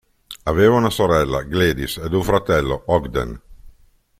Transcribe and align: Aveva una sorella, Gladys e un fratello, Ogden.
Aveva 0.51 0.77
una 0.77 0.89
sorella, 0.89 1.43
Gladys 1.43 1.97
e 1.97 2.07
un 2.15 2.23
fratello, 2.23 2.81
Ogden. 2.87 3.39